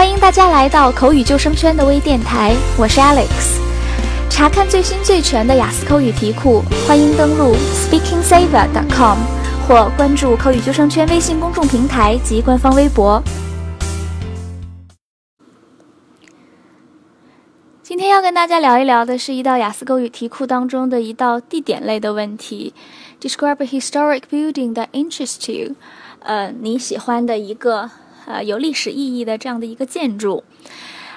[0.00, 3.60] 欢迎大家来到口语救生圈的微电台，我是 Alex。
[4.30, 9.18] 查看最新最全的雅思口语题库，欢迎登录 SpeakingSaver.com
[9.68, 13.22] 或关注口语救生圈微信公众平台及官方微博。
[17.82, 22.72] 今天要跟大家聊一聊的是一道雅思口语题库当中的一道地点类的问题
[23.20, 25.74] ：Describe a historic building that interests you。
[26.20, 27.90] 呃，你喜欢的一个
[28.29, 30.43] 呃有历史意义的这样的一个建筑。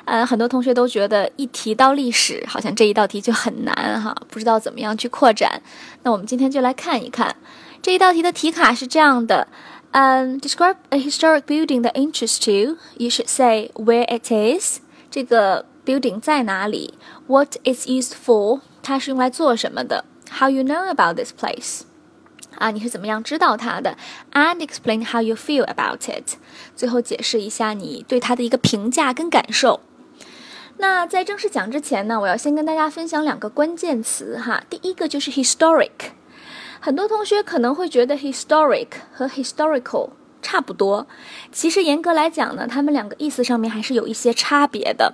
[0.04, 5.60] 呃，很多同学都觉得一提到历史，好像这一道题就很难哈，不知道怎么样去扩展。
[6.02, 7.36] 那我们今天就来看一看
[7.82, 9.48] 这一道题的题卡是这样的：
[9.90, 14.80] 嗯，Describe a historic building that interests you。You should say where it is。
[15.10, 16.94] 这个 building 在哪里？
[17.26, 18.60] What it's used for？
[18.82, 20.06] 它是用来做什么的？
[20.30, 21.82] How you know about this place？
[22.57, 23.97] 啊，你是怎么样知道它的
[24.31, 26.37] ？And explain how you feel about it。
[26.75, 29.81] 最后解释一下你对它的一个评价跟感受。
[30.77, 34.63] 那在正式讲之前呢，我要先跟大家分享两个关键词哈。
[34.69, 35.91] 第一个就是 historic，
[36.79, 40.09] 很多同学可能会觉得 historic 和 historical。
[40.45, 41.07] 差不多，
[41.53, 45.13] 其实严格来讲呢，它们两个意思上面还是有一些差别的。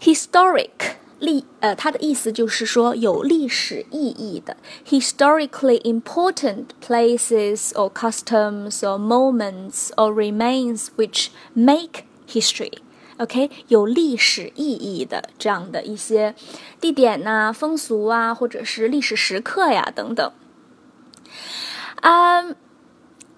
[0.00, 0.70] Historic
[1.19, 16.33] 历呃，它的意思就是说有历史意义的，historically important places or customs or moments or remains which make history。OK，有历史意义的这样的一些
[16.79, 20.31] 地点呐、风俗啊，或者是历史时刻呀等等。
[22.01, 22.55] 嗯。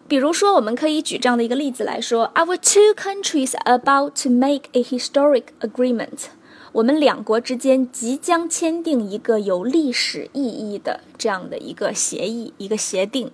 [0.05, 6.25] 比如说，我们可以举这样的一个例子来说：Our two countries are about to make a historic agreement。
[6.72, 13.30] 我们两国之间即将签订一个有历史意义的这样的一个协议，一个协定。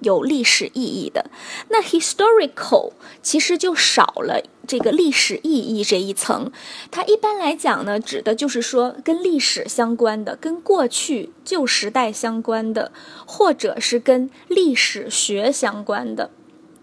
[0.00, 1.30] 有历史意义的，
[1.70, 6.52] 那 historical 其实就少了这个历史意义这一层。
[6.90, 12.92] 它一般来讲呢，指的就是说跟历史相关的、跟过去旧时代相关的，
[13.24, 16.30] 或者是跟历史学相关的。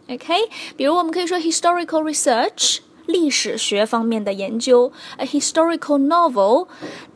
[0.09, 0.33] OK，
[0.75, 6.67] 比如我们可以说 historical research 历史学方面的研究，a historical novel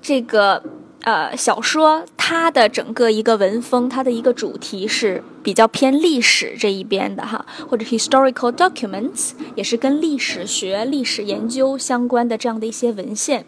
[0.01, 0.63] 这个。
[1.03, 13.45] 呃，小说它的整个一个文风，它的一个主题是比较偏历史这一边的哈，或者 historical documents 也是跟历史学、历史研究相关的这样的一些文献。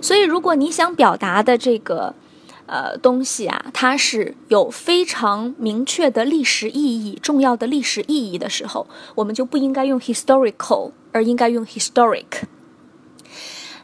[0.00, 2.14] 所以，如果你想表达的这个
[2.64, 12.42] 呃东西啊，它是有非常明确的历史意义、重要的历史意义的时候，我们就不应该用 historical，而应该用 historic。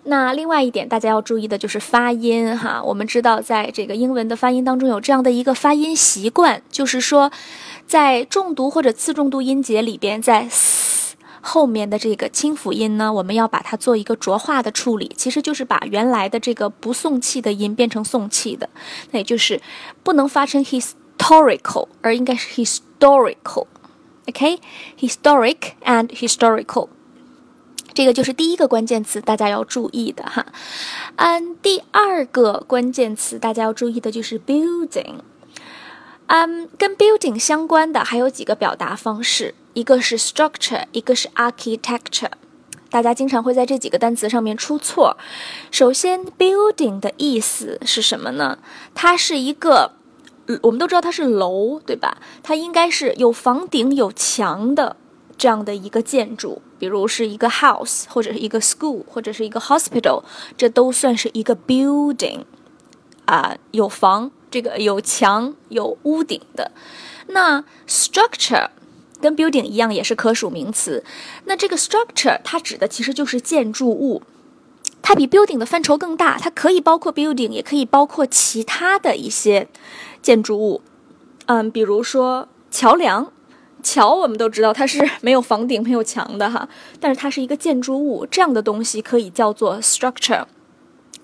[0.03, 2.83] 那另外一点，大家要注意的就是发音哈。
[2.83, 7.31] 我们知道，在这个英文的发音当中有这样的一个发音习惯，就是说，
[7.87, 18.69] 在重读或者次重读音节里边，在 s 后面的这个清辅音呢，我们要把它做一个浊化的处理，其实就是把原来的这个不送气的音变成送气的，
[19.11, 19.61] 那也就是
[20.03, 23.67] 不能发成 historical，而应该是 historical。
[24.27, 26.89] OK，historic and historical。
[27.95, 30.47] 这个就是第一个关键词，大家要注意的哈。
[31.17, 35.17] 嗯，第二个关键词大家要注意的就是 building。
[36.27, 42.31] 嗯，跟 building 相关的还有几个表达方式，一个是 structure，一个是 architecture。
[42.89, 45.17] 大家经常会在这几个单词上面出错。
[45.71, 48.59] 首先，building 的意思是什么呢？
[48.95, 49.93] 它是一个，
[50.63, 52.19] 我们都知道它是楼，对吧？
[52.43, 54.97] 它应该是有房顶、有墙的。
[55.41, 60.23] 这样的一个建筑，比如是一个 house，或者是一个 school，或者是一个 hospital，
[60.55, 62.41] 这都算是一个 building，
[63.25, 66.73] 啊，有房，这个有墙，有屋顶的。
[67.29, 68.69] 那 structure
[69.19, 71.03] 跟 building 一样，也是可数名词。
[71.47, 74.23] 那这个 structure 它指的其实就是建筑物，
[75.01, 79.69] 它比 building 的范畴更大，它可以包括 building，也可以包括其他的一些
[80.21, 80.83] 建筑物。
[81.47, 83.33] 嗯，比如说桥梁。
[83.83, 86.69] 桥我们都知道它是没有房顶、没有墙的哈，
[86.99, 90.45] 但是它是一个建筑物，这样的东西可以叫做 structure。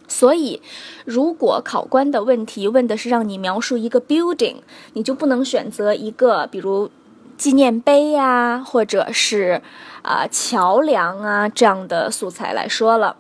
[0.09, 0.63] 所以，
[1.05, 4.57] 如果考官的问题问的是让你描述一个 building，
[4.93, 6.91] 你就不能选择一个比如
[7.37, 9.61] 纪念碑呀，或者是
[10.03, 13.17] 啊桥梁啊这样的素材来说了。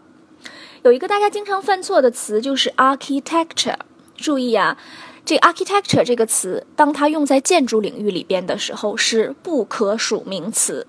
[0.84, 3.74] 有一个大家经常犯错的词就是 architecture，
[4.16, 4.78] 注意啊。
[5.26, 10.86] 这 architecture 这个词，当它用在建筑领域里边的时候，是不可数名词。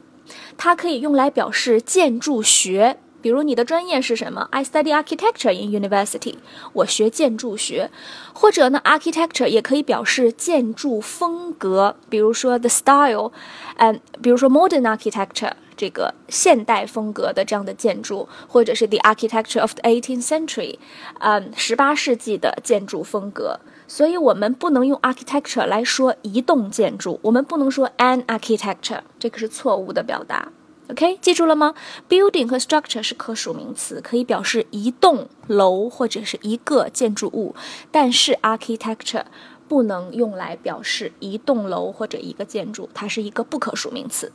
[0.56, 6.36] 它可以用来表示建筑学，比如你的专业是什么？I study architecture in university。
[6.74, 7.90] 我学建筑学，
[8.32, 13.32] 或者呢，architecture 也可以表示建筑风格，比如说 the style，
[13.78, 20.78] 嗯，比如说 modern architecture 这个现代风格的这样的建筑，或者是 the architecture of the 18th century，
[21.22, 23.60] 嗯，十八世纪的建筑风格。
[23.88, 30.52] 所以我们不能用 architecture 来说一栋建筑，我们不能说 an architecture，这个是错误的表达。
[30.90, 31.74] OK，记住了吗
[32.08, 37.56] ？Building 和 structure 是可数名词，可以表示一栋楼或者是一个建筑物，
[37.92, 39.26] 但是 architecture
[39.68, 44.32] 不能用来表示一栋楼或者一个建筑，它是一个不可数名词。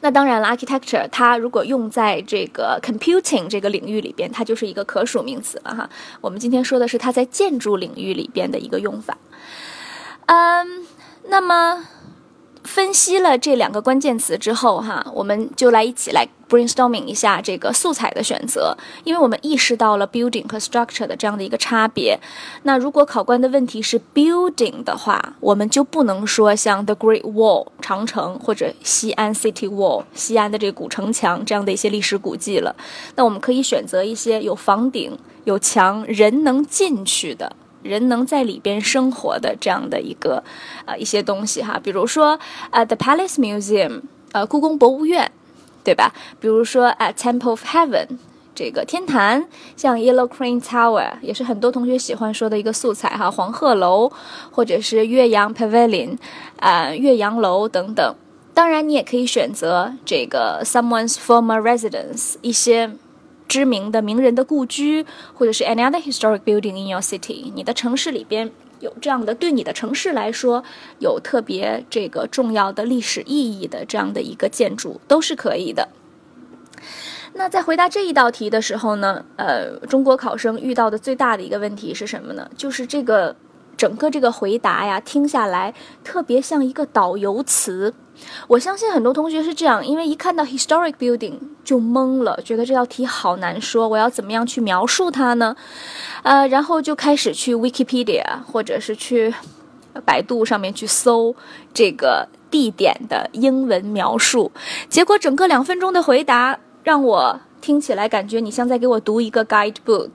[0.00, 5.88] 那当然了，architecture 它如果用在这个 computing 这个领域里边，它就是一个可数名词了哈。
[6.20, 9.16] 我们今天说的是它在建筑领域里边的一个用法。
[10.26, 10.86] 嗯，
[11.28, 11.86] 那么。
[12.64, 18.76] 分析了这两个关键词之后，哈，我们就来一起来 brainstorming 一下这个素材的选择。
[19.04, 22.18] 因为我们意识到了 building 和 structure 的这样的一个差别。
[22.62, 32.74] 那如果考官的问题是 building 的话，我们就不能说像 the Great Wall 长城或者西安 City Wall 西安的这个古城墙这样的一些历史古迹了。
[33.14, 37.54] 那我们可以选择一些有房顶、有墙、人能进去的。
[37.84, 40.42] 人能在里边生活的这样的一个，
[40.86, 42.40] 呃，一些东西哈，比如说，
[42.70, 44.00] 呃，The Palace Museum，
[44.32, 45.30] 呃，故宫博物院，
[45.84, 46.12] 对吧？
[46.40, 48.08] 比如说，呃，Temple of Heaven，
[48.54, 49.46] 这个天坛，
[49.76, 54.10] 像 Yellow Crane Tower，也是很多同学喜欢说的一个素材哈，黄鹤楼，
[54.50, 56.16] 或者是岳阳 Pavilion，
[56.58, 58.14] 啊，岳阳楼等等。
[58.54, 62.96] 当然，你也可以选择这个 Someone's former residence，一些。
[63.46, 65.04] 知名的名人的故居，
[65.34, 68.50] 或者是 any other historic building in your city，你的城市里边
[68.80, 70.64] 有这样的，对你的城市来说
[70.98, 75.88] 有特别这个重要的历史意义的这样的一个建筑，都是可以的。
[77.34, 82.48] 那在回答这一道题的时候呢，呃，中国考生遇到的最大的一个问题是什么呢？
[82.56, 83.34] 就是这个
[83.76, 87.94] 整个这个回答呀，听下来特别像一个导游词。
[88.46, 91.34] 我相信很多同学是这样，因为一看到 historic building
[91.64, 95.56] 就懵了，觉得这道题好难说，我要怎么样去描述它呢？
[96.22, 99.34] 呃，然后就开始去 Wikipedia 或者是去
[100.04, 101.34] 百度上面去搜
[101.72, 104.52] 这个地点的英文描述，
[104.88, 110.10] 结果整个两分钟的回答让我听起来感觉你像在给我读一个 guidebook，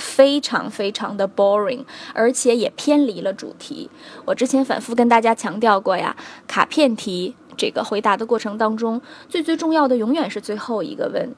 [0.00, 3.88] 非常非常的 boring，而且也偏离了主题。
[4.24, 6.16] 我之前反复跟大家强调过呀，
[6.48, 7.36] 卡片题。
[7.56, 11.30] 这个回答的过程当中，最最重要的永远是最后一个问。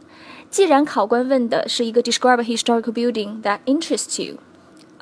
[0.49, 4.37] 既然考官问的是一个 describe a historical building that interests you，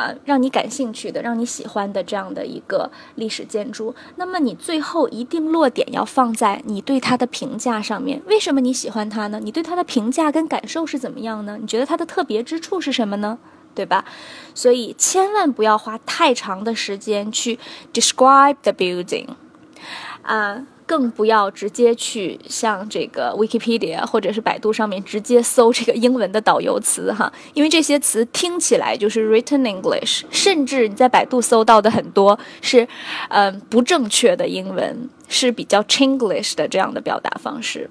[0.01, 8.23] 啊，让你感兴趣的、让你喜欢的这样的一个历史建筑，那么你最后一定落点要放在你对它的评价上面。
[8.27, 9.39] 为什么你喜欢它呢？
[9.43, 11.59] 你对它的评价跟感受是怎么样呢？
[11.61, 13.39] 你觉得它的特别之处是什么呢？
[13.75, 14.07] 对吧？
[14.55, 17.59] 所以千万不要花太长的时间去
[17.93, 19.27] describe the building，
[20.23, 20.65] 啊。
[20.91, 32.89] 更不要直接去像这个 Wikipedia 或者是百度上面直接搜这个英文的导游词哈，因为这些词听起来就是 written English，甚至你在百度搜到的很多是，
[33.29, 37.89] 嗯，不正确的英文，是比较 Chinglish 的这样的表达方式。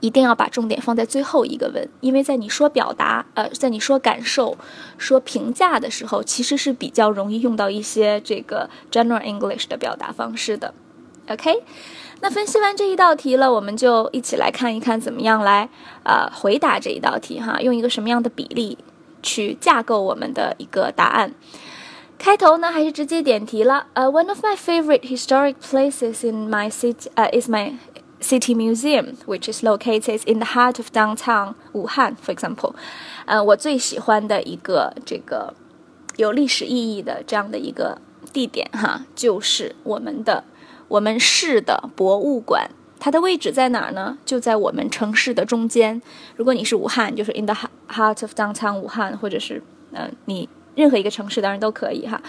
[0.00, 4.58] 一定要把重点放在最后一个问，因为在你说表达，呃，在你说感受、
[4.98, 10.74] 说评价的时候，其实是比较容易用到一些这个 general English 的表达方式的。
[11.30, 11.62] OK。
[12.22, 15.70] 那分析完这一道题了，我们就一起来看一看怎么样来
[16.02, 18.76] 呃回答这一道题哈，用一个什么样的比例
[19.22, 21.32] 去架构我们的一个答案。
[22.18, 27.72] 开头呢还是直接点题了，呃，One of my favorite historic places in my city 呃 is my
[28.20, 32.74] city museum, which is located in the heart of downtown 武汉，for example，
[33.24, 35.54] 呃，我最喜欢的一个这个
[36.16, 37.96] 有历史意义的这样的一个
[38.30, 40.44] 地点哈，就是我们的。
[40.90, 42.68] 我们市的博物馆，
[42.98, 44.18] 它的位置在哪儿呢？
[44.24, 46.02] 就在我们城市的中间。
[46.34, 47.54] 如果你是武汉，就是 in the
[47.88, 52.20] heart of downtown 武汉，或者是嗯，你任何一个城市当然都可以哈。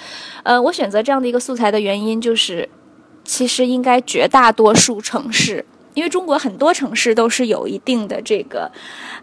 [0.43, 2.69] 呃，我选择这样的一个素材的原因就是，
[3.23, 5.65] 其实应该绝大多数城市，
[5.95, 8.71] 因为中国很多城市都是有一定的这个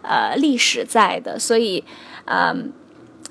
[0.01, 1.85] 呃历史在的，所以
[2.25, 2.73] 嗯，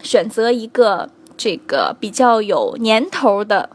[0.03, 3.69] 选择一个这个比较有年头的。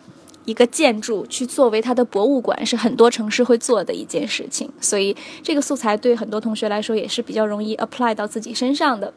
[0.45, 9.13] 一个建筑去作为它的博物馆是很多城市会做的一件事情，所以这个素材对很多同学来说也是比较容易 apply 到自己身上的。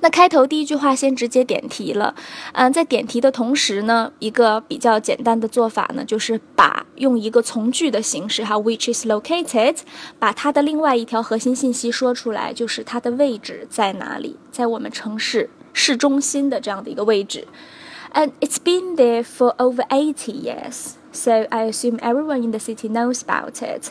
[0.00, 2.14] 那开头第一句话先直接点题了，
[2.52, 9.76] 嗯，在点题的同时呢，一个比较简单的做法呢，就是把用一个从句的形式哈，which is located，
[10.18, 17.46] 把它的另外一条核心信息说出来，就是它的位置在哪里，在我们城市市中心的这样的一个位置。
[18.14, 23.22] And it's been there for over eighty years, so I assume everyone in the city knows
[23.22, 23.90] about it.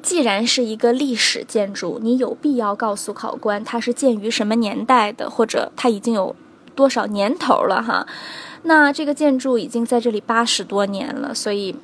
[0.00, 6.34] 既然是一个历史建筑，你有必要告诉考官它是建于什么年代的，或者它已经有
[6.74, 8.06] 多少年头了哈。
[8.62, 11.76] 那这个建筑已经在这里八十多年了，所以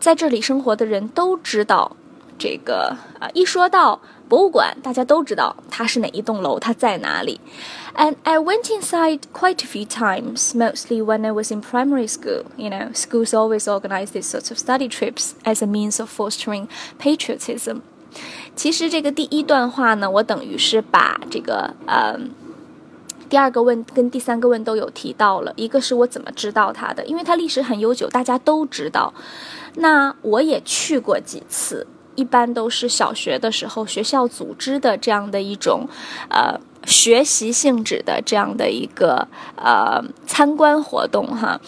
[0.00, 1.96] 在这里生活的人都知道
[2.36, 3.30] 这个啊。
[3.34, 7.39] 一说到博物馆，大家都知道它是哪一栋楼，它在哪里。
[7.95, 12.43] And I went inside quite a few times, mostly when I was in primary school.
[12.57, 16.67] You know, schools always organize these sorts of study trips as a means of fostering
[16.99, 17.81] patriotism.
[18.55, 22.17] 其实这个第一段话呢，我等于是把这个呃
[23.29, 25.53] 第二个问跟第三个问都有提到了。
[25.55, 29.13] 一个是我怎么知道它的，因为它历史很悠久，大家都知道。
[29.75, 31.85] 那我也去过几次，
[32.20, 35.88] 一般都是小学的时候学校组织的这样的一种
[36.28, 36.60] 呃。
[36.86, 41.60] 学习性质的这样的一个呃参观活动哈，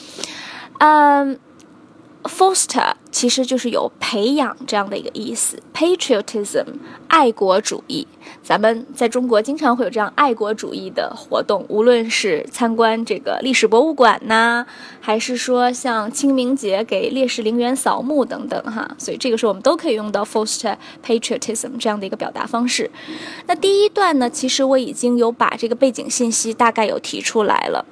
[0.78, 1.38] 嗯
[2.24, 6.64] ，foster 其实就是有培养这样的一个意思，patriotism
[7.06, 8.08] 爱国主义。
[8.42, 14.66] 咱们在中国经常会有这样爱国主义的活动，无论是参观这个历史博物馆呐，
[15.00, 20.76] 还是说像清明节给烈士陵园扫墓等等哈，所以这个时候我们都可以用到 foster
[21.06, 22.90] patriotism 这样的一个表达方式。
[23.46, 27.84] 那第一段呢，其实我已经有把这个背景信息大概有提出来了。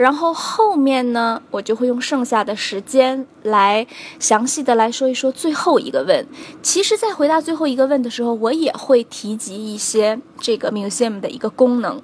[0.00, 3.86] 然后后面呢，我就会用剩下的时间来
[4.18, 6.26] 详细的来说一说最后一个问。
[6.62, 12.00] 其实，在回答最后一个问的时候，我也会提及一些这个 museum 的一个功能。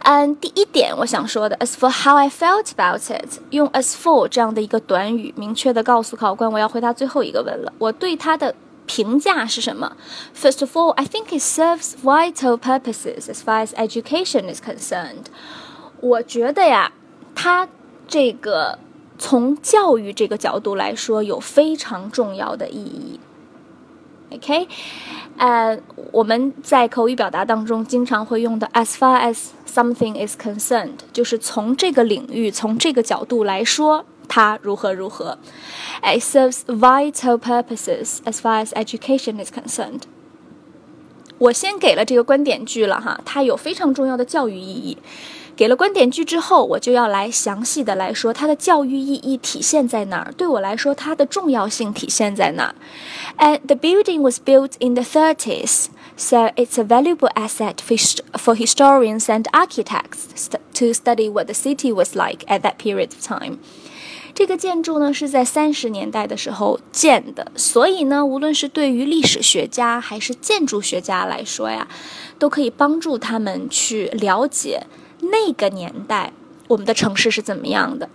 [0.00, 7.72] 嗯，第一点我想说的，as for how I felt about it，用 as for 这样的一个短语，明确的告诉考官我要回答最后一个问了。
[7.78, 9.96] 我对它的评价是什么
[10.36, 15.26] ？First of all，I think it serves vital purposes as far as education is concerned。
[16.00, 16.92] 我觉得呀，
[17.34, 17.68] 它
[18.06, 18.78] 这个
[19.18, 23.20] 从教育这个角度来说有非常重要的意义。
[24.30, 24.68] OK，
[25.38, 25.78] 呃，
[26.12, 35.38] 我们在口语表达当中经常会用的 as far as something is concerned，就是从这个领域、从这个角度来说，它如何如何。
[36.02, 40.02] It serves vital purposes as far as education is concerned。
[41.38, 44.98] 我先给了这个观点句了哈，它有非常重要的教育意义。
[45.57, 50.33] 给了观点句之后，我就要来详细的来说它的教育意义体现在哪儿。
[50.35, 52.75] 对我来说，它的重要性体现在哪儿？
[53.37, 59.43] And the building was built in the 30s, so it's a valuable asset for historians and
[59.51, 63.57] architects to study what the city was like at that period of time.
[64.35, 71.87] 这个建筑呢是在三十年代的时候建的，所以呢，无论是对于历史学家还是建筑学家来说呀，
[72.39, 74.87] 都可以帮助他们去了解。
[75.30, 76.32] 那个年代，
[76.68, 78.08] 我们的城市是怎么样的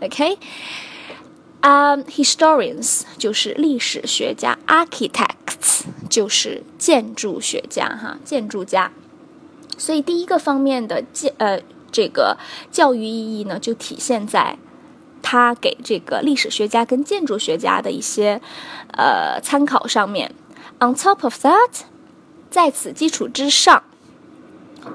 [0.00, 0.38] ？OK，
[1.60, 8.92] 啊，historians 就是历史学家，architects 就是建筑学家，哈，建筑家。
[9.78, 11.60] 所以第一个方面的建呃
[11.90, 12.36] 这个
[12.70, 14.58] 教育意义呢，就体现在
[15.22, 18.40] 他给这个历史学家跟建筑学家的一些
[18.96, 20.34] 呃参考上面。
[20.80, 21.82] On top of that，
[22.50, 23.84] 在此基础之上。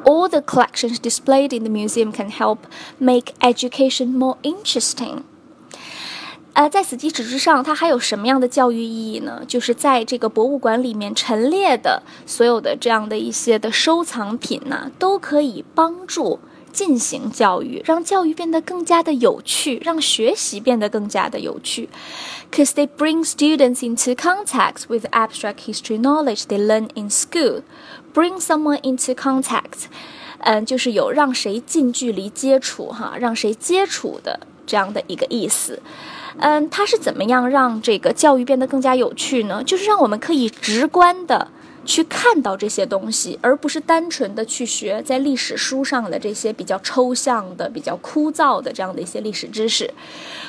[0.05, 2.59] all the collections displayed in the museum can help
[2.99, 5.23] make education more interesting.
[6.55, 9.43] 呃，在此基础之上，它还有什么样的教育意义呢？
[9.49, 16.41] 就是在这个博物馆里面陈列的所有的这样的一些的收藏品呢，都可以帮助
[16.72, 21.90] 进行教育，让教育变得更加的有趣，让学习变得更加的有趣。
[22.52, 27.62] Cause they bring students into contact with abstract history knowledge they learn in school.
[28.14, 29.86] Bring someone into contact，
[30.40, 35.82] 嗯，就是有让谁近距离接触哈，让谁接触的这样的一个意思。
[36.40, 39.64] 嗯，它是怎么样让这个教育变得更加有趣呢？
[39.64, 41.48] 就是让我们可以直观的
[41.87, 49.93] 去看到这些东西，而不是单纯的去学在历史书上的这些比较抽象的、比较枯燥的这样的一些历史知识。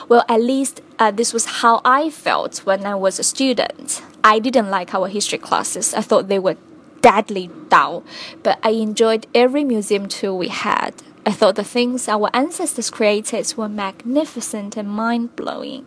[0.08, 4.02] Well, at least, uh, this was how I felt when I was a student.
[4.22, 5.96] I didn't like our history classes.
[5.96, 6.58] I thought they were
[7.02, 8.04] deadly dull,
[8.44, 10.94] but I enjoyed every museum tour we had.
[11.26, 15.84] I thought the things our ancestors created were magnificent and mind blowing.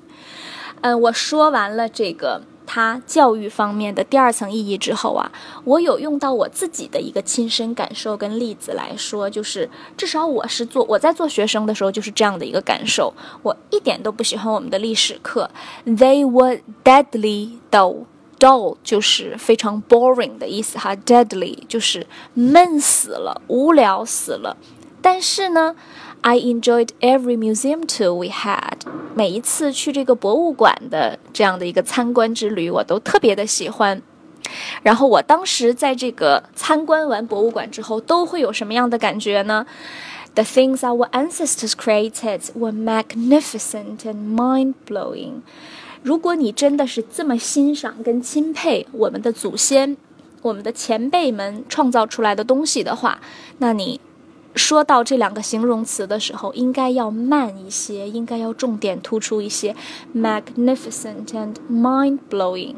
[0.80, 2.42] 嗯，我说完了这个
[2.73, 5.29] 它教育方面的第二层意义之后啊，
[5.65, 13.13] 我有用到我自己的一个亲身感受跟例子来说，就是至少我是做我在做学生的时候就是这样的一个感受。
[13.43, 15.51] 我一点都不喜欢我们的历史课
[15.85, 18.05] ，They were deadly dull。
[18.39, 24.55] dull 就是非常 boring 的意思哈，deadly 就是闷死了，无聊死了。
[25.01, 25.75] 但是呢
[26.21, 28.79] ，I enjoyed every museum tour we had。
[29.13, 34.01] 每一次去这个博物馆的这样的一个参观之旅，我都特别的喜欢。
[34.83, 39.65] 然后我当时在这个参观完博物馆之后，都会有什么样的感觉呢
[40.35, 45.41] ？The things our ancestors created were magnificent and mind-blowing。
[46.03, 49.97] 如果你真的是这么欣赏跟钦佩我们的祖先、
[50.41, 53.19] 我们的前辈们创造出来的东西的话，
[53.57, 53.99] 那你。
[54.55, 59.75] 说到这两个形容词的时候，应该要慢一些，应该要重点突出一些
[60.15, 62.75] ，magnificent and mind-blowing，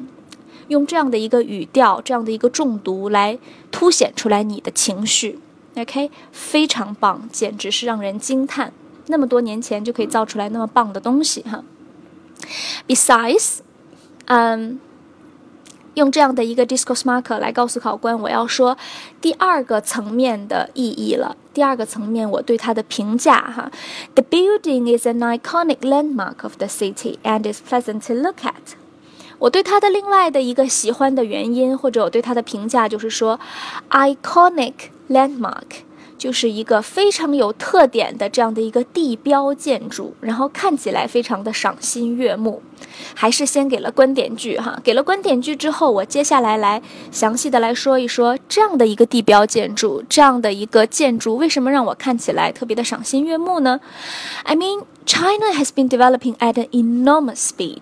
[0.68, 3.40] 用这样的一个语调，这样的一个重读来
[3.72, 5.40] 凸显出来你的情绪。
[5.76, 8.72] OK，非常棒，简直是让人惊叹。
[9.08, 11.64] 那么多年前就可以造出来那么棒的东西哈。
[12.88, 13.60] Besides，
[14.26, 14.80] 嗯。
[15.96, 18.78] 用这样的一个 discourse marker 来告诉考官，我要说
[19.22, 21.36] 第二个层面的意义了。
[21.54, 23.72] 第二个层面，我对它的评价哈。
[24.16, 28.76] The building is an iconic landmark of the city and is pleasant to look at。
[29.38, 33.40] 我对它的另外的一个喜欢的原因，或者我对它的评价，就是说
[33.92, 34.74] ，iconic
[35.10, 35.84] landmark。
[36.24, 42.62] 就是一个非常有特点的这样的一个地标建筑，然后看起来非常的赏心悦目。
[43.14, 53.82] 还是先给了观点句哈，给了观点句之后，我接下来来详细的来说一说这样的一个地标建筑，这样的一个建筑为什么让我看起来特别的赏心悦目呢
[54.46, 57.82] ？I mean, China has been developing at an enormous speed.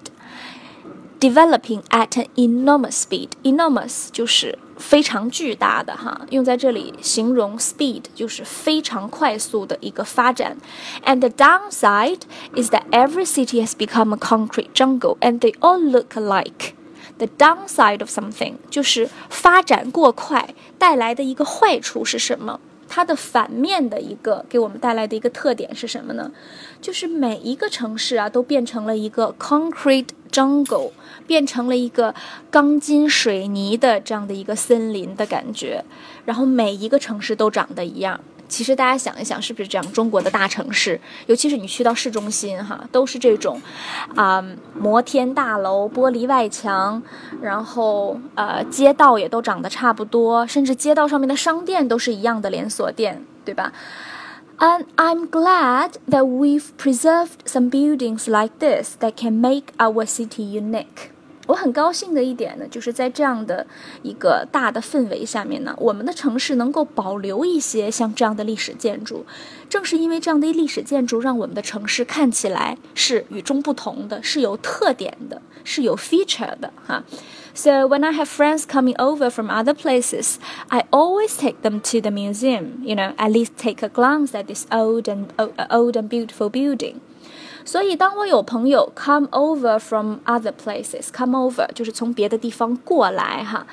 [1.20, 3.30] Developing at an enormous speed.
[3.44, 4.58] Enormous 就是。
[4.82, 10.58] 非常巨大的哈，用在这里形容 speed 就是非常快速的一个发展。
[11.06, 12.22] And the downside
[12.56, 16.74] is that every city has become a concrete jungle, and they all look alike.
[17.18, 22.60] The downside of something 就是发展过快带来的一个坏处是什么？
[22.94, 26.30] 它的反面的一个给我们带来的一个特点是什么呢？
[26.82, 30.92] 就是每一个城市啊都变成了一个 concrete jungle，
[31.26, 32.14] 变成了一个
[32.50, 35.86] 钢筋水泥的这样的一个森林的感觉，
[36.26, 38.20] 然后每一个城市都长得一样。
[38.52, 39.94] 其实大家想一想，是不是这样？
[39.94, 43.62] 中国的大城市，尤其是你去到市中心，哈，都是这种，
[44.14, 44.44] 啊，
[44.78, 47.02] 摩天大楼、玻璃外墙，
[47.42, 53.72] 然后呃，街道也都长得差不多，甚至街道上面的商店都是一样的连锁店，对吧
[54.60, 61.10] ？And I'm glad that we've preserved some buildings like this that can make our city unique.
[61.51, 63.65] 我很高兴的一点呢，就是在这样的
[64.03, 69.25] 一个大的氛围下面呢，我们的城市能够保留一些像这样的历史建筑。
[69.69, 77.05] 正是因为这样的历史建筑，让我们的城市看起来是与众不同的，是有特点的，是有 feature 的哈。
[77.55, 80.35] So when I have friends coming over from other places,
[80.69, 82.83] I always take them to the museum.
[82.83, 85.27] You know, at least take a glance at this old and
[85.71, 86.97] old and beautiful building.
[87.64, 93.68] 所以，当我有朋友 come over from other places，come over 就是从别的地方过来哈。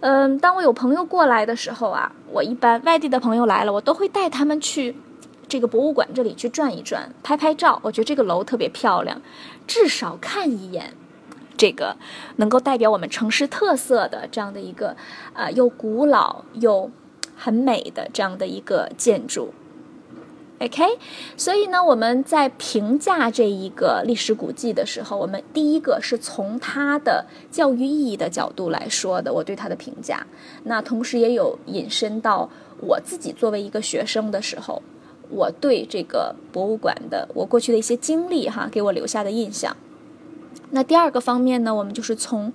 [0.00, 4.96] 嗯，当我有朋友过来的时候啊，我一般外地的朋友来了，我都会带他们去
[5.48, 7.80] 这个博物馆这里去转一转，拍拍照。
[7.82, 9.20] 我觉得这个楼特别漂亮，
[9.66, 10.94] 至少看一眼，
[11.56, 11.96] 这个
[12.36, 14.94] 能够代表我们城市特色的这样的一个
[15.32, 16.90] 呃又古老又
[17.36, 19.54] 很美的这样的一个建筑。
[20.60, 20.84] OK，
[21.36, 30.26] 所以呢，我们在评价这一个历史古迹的时候，我们第一个是从它的教育意义的角度来说的，我对它的评价。
[30.62, 32.48] 那同时也有引申到
[32.80, 34.80] 我自己作为一个学生的时候，
[35.28, 39.76] 我对这个博物馆的我过去的一些经历哈，给我留下的印象。
[40.70, 42.52] 那第二个方面呢，我们就是从。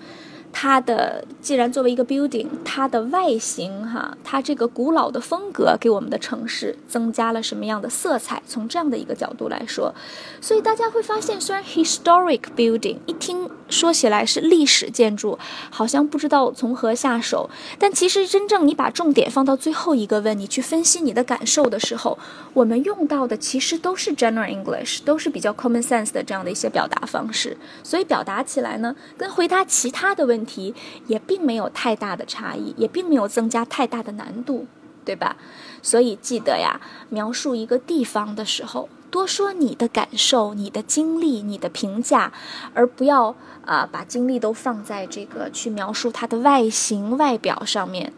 [0.52, 8.42] 它的既然作为一个 building，它的外形哈，它这个古老的风格给我们的城市增加了什么样的色彩？
[8.48, 9.94] 从这样的一个角度来说，
[10.42, 15.38] 所以大家会发现，虽然 historic building 一听说起来是历史建筑，
[15.70, 22.18] 好像不知道从何下手，但其实真正你把重点放到最后一个问你去分析你的感受的时候，
[22.54, 30.39] 我们用到的其实都是 general English，都是比较 common sense 的这样的一些表达方式，所以表达起来呢，跟回答其他的问。
[30.40, 30.74] 问题
[31.08, 34.66] 也并没有太大的差异，也并没有增加太大的难度，
[35.04, 35.36] 对吧？
[35.82, 42.32] 所以记得呀，描述一个地方的时候，多说你的感受、你的经历、你的评价，
[42.74, 48.14] 而不要啊把精力都放在这个去描述它的外形、外表上面。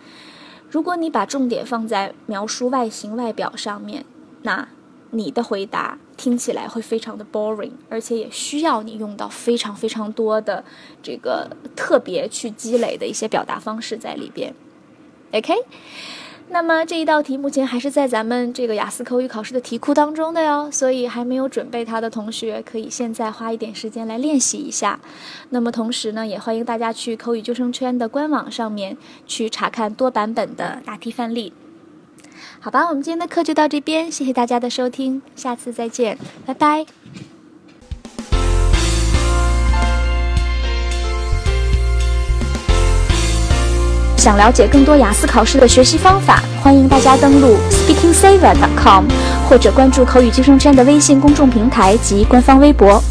[0.69, 4.05] 如果你把重点放在描述外形、外表上面，
[4.43, 4.67] 那
[5.11, 10.63] 你的回答听起来会非常的 boring，而且也需要你用到非常非常多的
[11.03, 14.53] 这个特别去积累的一些表达方式在里边。
[15.31, 15.53] OK。
[16.53, 24.99] 那么这一道题目前还是在咱们这个雅思口语考试的题库当中的哟，所以还没有准备它的同学可以现在花一点时间来练习一下。
[25.51, 31.53] 那么同时呢，也欢迎大家去口语救生圈的官网上面去查看多版本的答题范例。
[32.59, 36.85] 好吧，我们今天的课就到这边，谢谢大家的收听，下次再见，拜拜。
[44.17, 49.05] 想了解更多雅思考试的学习方法，欢迎大家登录 speakingsaver.com，
[49.49, 53.01] 或者关注口语救生圈的微信公众平台及官方微博。